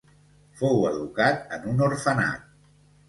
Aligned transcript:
Fou 0.61 0.79
educat 0.91 1.55
en 1.59 1.69
un 1.73 1.85
orfenat. 1.89 2.49